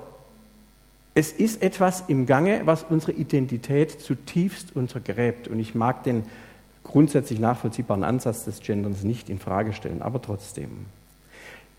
[1.13, 5.47] es ist etwas im Gange, was unsere Identität zutiefst untergräbt.
[5.47, 6.23] Und ich mag den
[6.83, 10.87] grundsätzlich nachvollziehbaren Ansatz des Genderns nicht in Frage stellen, aber trotzdem.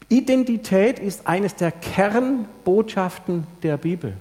[0.08, 4.14] Identität ist eines der Kernbotschaften der Bibel.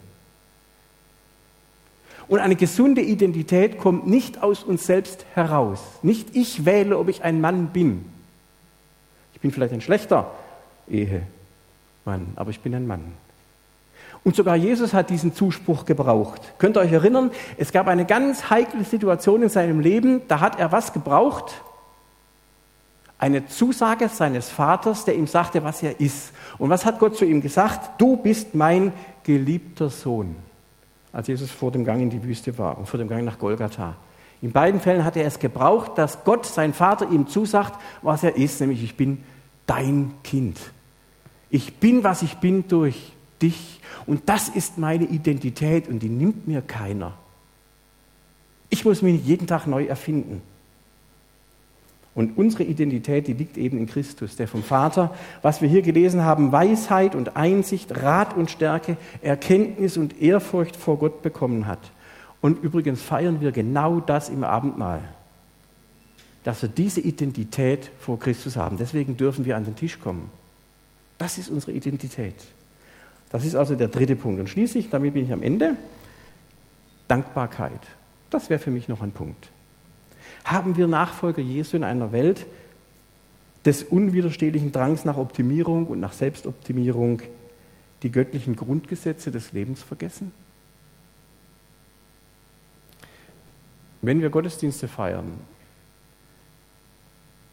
[2.27, 5.79] Und eine gesunde Identität kommt nicht aus uns selbst heraus.
[6.01, 8.05] Nicht ich wähle, ob ich ein Mann bin.
[9.33, 10.31] Ich bin vielleicht ein schlechter
[10.89, 13.13] Ehemann, aber ich bin ein Mann.
[14.23, 16.41] Und sogar Jesus hat diesen Zuspruch gebraucht.
[16.57, 17.29] Könnt ihr euch erinnern?
[17.57, 20.23] Es gab eine ganz heikle Situation in seinem Leben.
[20.27, 21.61] Da hat er was gebraucht?
[23.25, 26.31] Eine Zusage seines Vaters, der ihm sagte, was er ist.
[26.59, 27.99] Und was hat Gott zu ihm gesagt?
[27.99, 30.35] Du bist mein geliebter Sohn.
[31.11, 33.95] Als Jesus vor dem Gang in die Wüste war und vor dem Gang nach Golgatha.
[34.43, 38.35] In beiden Fällen hat er es gebraucht, dass Gott, sein Vater, ihm zusagt, was er
[38.35, 39.23] ist, nämlich ich bin
[39.65, 40.59] dein Kind.
[41.49, 43.11] Ich bin, was ich bin durch
[43.41, 43.81] dich.
[44.05, 47.13] Und das ist meine Identität und die nimmt mir keiner.
[48.69, 50.43] Ich muss mich jeden Tag neu erfinden.
[52.15, 56.23] Und unsere Identität, die liegt eben in Christus, der vom Vater, was wir hier gelesen
[56.23, 61.91] haben, Weisheit und Einsicht, Rat und Stärke, Erkenntnis und Ehrfurcht vor Gott bekommen hat.
[62.39, 65.01] Und übrigens feiern wir genau das im Abendmahl,
[66.45, 68.77] dass wir diese Identität vor Christus haben.
[68.77, 70.29] Deswegen dürfen wir an den Tisch kommen.
[71.17, 72.35] Das ist unsere Identität.
[73.29, 74.39] Das ist also der dritte Punkt.
[74.39, 75.75] Und schließlich, damit bin ich am Ende,
[77.09, 77.81] Dankbarkeit.
[78.29, 79.49] Das wäre für mich noch ein Punkt.
[80.45, 82.45] Haben wir Nachfolger Jesu in einer Welt
[83.65, 87.23] des unwiderstehlichen Drangs nach Optimierung und nach Selbstoptimierung
[88.03, 90.31] die göttlichen Grundgesetze des Lebens vergessen?
[94.03, 95.33] Wenn wir Gottesdienste feiern,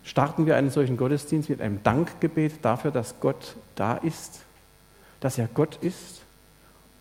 [0.04, 4.42] starten wir einen solchen Gottesdienst mit einem Dankgebet dafür, dass Gott da ist,
[5.20, 6.21] dass er Gott ist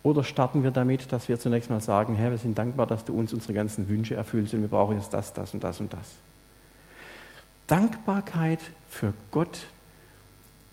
[0.02, 3.16] oder starten wir damit, dass wir zunächst mal sagen, Herr, wir sind dankbar, dass du
[3.16, 6.16] uns unsere ganzen Wünsche erfüllst und wir brauchen jetzt das, das und das und das.
[7.68, 9.66] Dankbarkeit für Gott,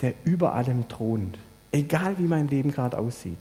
[0.02, 1.38] der über allem thront,
[1.72, 3.38] egal wie mein Leben gerade aussieht.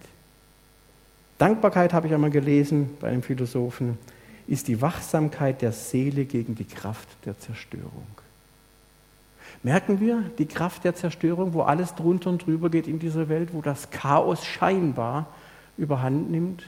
[1.38, 3.96] Dankbarkeit, habe ich einmal gelesen bei einem Philosophen,
[4.46, 8.06] ist die Wachsamkeit der Seele gegen die Kraft der Zerstörung.
[9.62, 13.50] Merken wir die Kraft der Zerstörung, wo alles drunter und drüber geht in dieser Welt,
[13.52, 15.26] wo das Chaos scheinbar
[15.78, 16.64] überhand nimmt.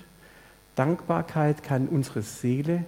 [0.77, 2.85] Dankbarkeit kann unsere Seele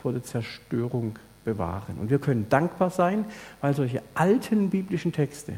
[0.00, 1.98] vor der Zerstörung bewahren.
[1.98, 3.24] Und wir können dankbar sein,
[3.60, 5.54] weil solche alten biblischen Texte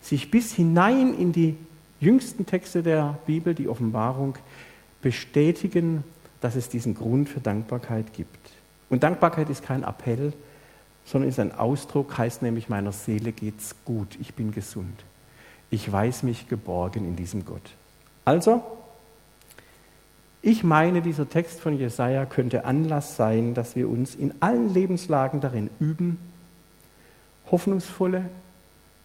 [0.00, 1.56] sich bis hinein in die
[2.00, 4.36] jüngsten Texte der Bibel, die Offenbarung,
[5.02, 6.04] bestätigen,
[6.40, 8.50] dass es diesen Grund für Dankbarkeit gibt.
[8.88, 10.32] Und Dankbarkeit ist kein Appell,
[11.04, 15.04] sondern ist ein Ausdruck, heißt nämlich, meiner Seele geht's gut, ich bin gesund.
[15.70, 17.74] Ich weiß mich geborgen in diesem Gott.
[18.24, 18.62] Also,
[20.46, 25.40] ich meine, dieser Text von Jesaja könnte Anlass sein, dass wir uns in allen Lebenslagen
[25.40, 26.18] darin üben,
[27.50, 28.30] hoffnungsvolle,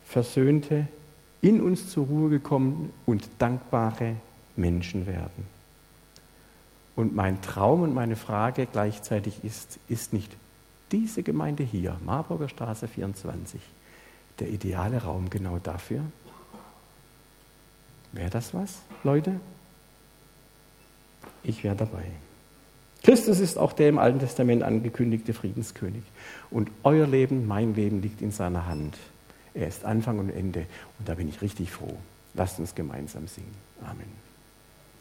[0.06, 0.88] versöhnte,
[1.42, 4.18] in uns zur Ruhe gekommen und dankbare
[4.56, 5.48] Menschen werden.
[6.96, 10.38] Und mein Traum und meine Frage gleichzeitig ist, ist nicht
[10.92, 13.60] diese Gemeinde hier, Marburger Straße 24,
[14.38, 16.02] der ideale Raum genau dafür?
[18.12, 19.40] Wäre das was, Leute?
[21.44, 22.04] Ich wäre dabei.
[23.04, 26.04] Christus ist auch der im Alten Testament angekündigte Friedenskönig.
[26.52, 28.96] Und euer Leben, mein Leben liegt in seiner Hand.
[29.54, 30.66] Er ist Anfang und Ende.
[31.00, 31.98] Und da bin ich richtig froh.
[32.36, 33.54] Lasst uns gemeinsam singen.
[33.84, 34.21] Amen.